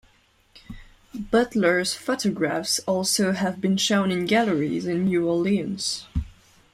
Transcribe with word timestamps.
Butler's 1.13 1.93
photographs 1.93 2.79
also 2.87 3.33
have 3.33 3.61
been 3.61 3.77
shown 3.77 4.09
in 4.09 4.25
galleries 4.25 4.87
in 4.87 5.05
New 5.05 5.29
Orleans. 5.29 6.07